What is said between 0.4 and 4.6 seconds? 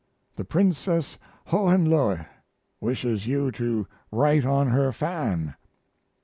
Princess Hohenlohe wishes you to write